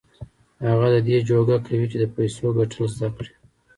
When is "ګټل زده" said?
2.57-3.07